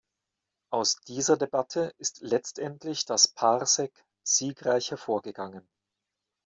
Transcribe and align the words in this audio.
Aus 0.71 0.95
dieser 1.07 1.37
Debatte 1.37 1.93
ist 1.99 2.21
letztendlich 2.21 3.05
das 3.05 3.27
Parsec 3.27 4.03
siegreich 4.23 4.89
hervorgegangen. 4.89 5.69